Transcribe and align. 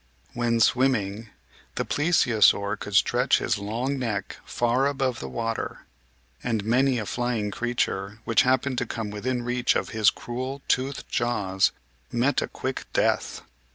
When 0.33 0.59
swimming, 0.59 1.29
the 1.75 1.85
Plesiosaur 1.85 2.75
could 2.75 2.95
stretch 2.95 3.37
his 3.37 3.59
long 3.59 3.99
neck 3.99 4.37
far 4.43 4.87
above 4.87 5.19
the 5.19 5.29
water; 5.29 5.85
and 6.43 6.65
many 6.65 6.93
a 6.93 7.01
little 7.01 7.05
flying 7.05 7.51
creature 7.51 8.17
which 8.25 8.41
happened 8.41 8.79
to 8.79 8.87
come 8.87 9.11
within 9.11 9.43
reach 9.43 9.75
of 9.75 9.89
his 9.89 10.09
cruel, 10.09 10.63
toothed 10.67 11.07
jaws 11.07 11.71
met 12.11 12.41
a 12.41 12.47
quick 12.47 12.87
death. 12.93 13.43